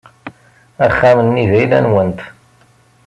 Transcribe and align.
Axxam-nni 0.85 1.45
d 1.49 1.51
ayla-nwent. 1.59 2.19